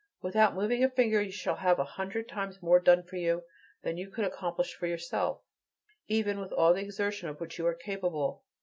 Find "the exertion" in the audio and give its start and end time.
6.73-7.29